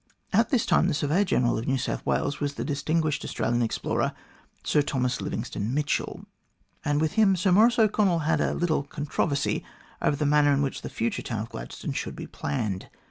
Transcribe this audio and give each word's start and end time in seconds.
At 0.33 0.49
this 0.49 0.65
time 0.65 0.87
the 0.87 0.95
Surveyor 0.95 1.23
General 1.23 1.59
of 1.59 1.67
New 1.67 1.77
South 1.77 2.03
Wales 2.07 2.39
was 2.39 2.55
the 2.55 2.65
distinguished 2.65 3.23
Australian 3.23 3.61
explorer, 3.61 4.13
Sir 4.63 4.81
Thomas 4.81 5.21
Livingstone 5.21 5.75
Mitchell, 5.75 6.25
and 6.83 6.99
with 6.99 7.11
him 7.11 7.35
Sir 7.35 7.51
Maurice 7.51 7.77
O'Connell 7.77 8.19
had 8.25 8.41
a 8.41 8.55
little 8.55 8.81
controversy 8.81 9.63
over 10.01 10.15
the 10.15 10.25
manner 10.25 10.53
in 10.53 10.63
which 10.63 10.81
the 10.81 10.89
future 10.89 11.21
town 11.21 11.41
of 11.41 11.49
Gladstone 11.49 11.91
should 11.93 12.15
be 12.15 12.25
planned. 12.25 12.89